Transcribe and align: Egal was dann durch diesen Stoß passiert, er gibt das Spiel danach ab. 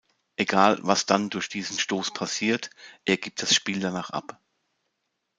Egal 0.35 0.79
was 0.81 1.05
dann 1.05 1.29
durch 1.29 1.47
diesen 1.47 1.77
Stoß 1.77 2.11
passiert, 2.11 2.71
er 3.05 3.17
gibt 3.17 3.43
das 3.43 3.53
Spiel 3.53 3.79
danach 3.79 4.09
ab. 4.09 4.41